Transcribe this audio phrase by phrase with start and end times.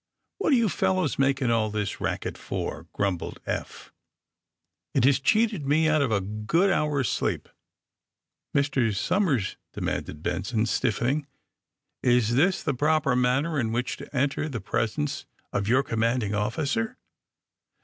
[0.39, 3.93] What are you fellows making all this racket for!" grumbled Eph.
[4.97, 7.47] ^^It has cheated me out of a good hour 's sleep!"
[8.57, 8.95] *^Mr.
[8.95, 11.27] Somers," demanded Benson, stiffening,
[12.01, 16.97] is this the proper manner in which to enter the presence of your commanding officer?"